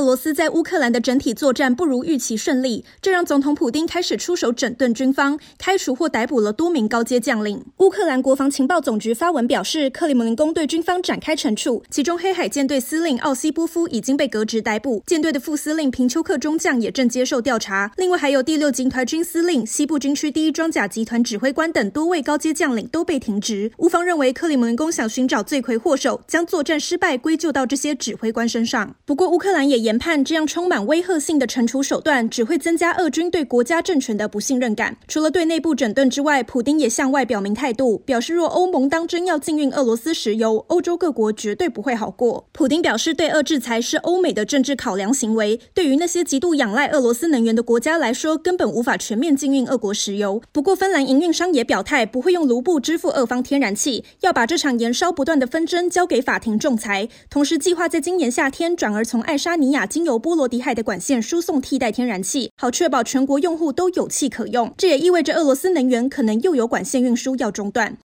[0.00, 7.62] 俄罗斯在乌克兰的整体作战不如预期顺利，这让总统普丁开始出手整顿军方，开除或逮捕了多名高阶将领。
[7.76, 17.92] 乌克兰国防情报总局发文表示，克里姆林宫对军方展开惩处，其中黑海舰队司令奥西波夫已经被革职逮捕，舰队的副司令平丘克中将也正接受调查。
[17.98, 23.70] 另外，还有第六集团军司令、西部军区第一装甲集团指挥官等多位高阶将领都被停职。
[23.76, 28.96] 乌方认为克里姆林宫想寻找罪魁祸首，将作战失败归咎到这些指挥官身上。
[29.04, 34.96] 不过，乌克兰也严研判这样充满威吓性的惩处手段，只会增加俄军对国家政权的不信任感。
[35.08, 42.46] 除了对内部整顿之外，普丁也向外表明态度，表示若欧盟当真要禁运俄罗斯石油，欧洲各国绝对不会好过。
[42.52, 50.40] 普丁表示，对俄制裁是欧美的政治考量行为，对于那些极度仰赖俄罗斯能源的国家来说，根本无法全面禁运俄国石油。
[50.52, 60.10] 不过，芬兰营运商也表态，不会用卢布支付俄方天然气，要把这场延烧不断的纷争交给法庭仲裁，同时计划在今年夏天转而从爱沙尼亚经由。
[60.10, 64.74] 由波罗的海的管线输送替代天然气，好确保全国用户都有气可用。
[64.76, 67.96] 这也意味着俄罗斯能源可能又有管线运输要中断。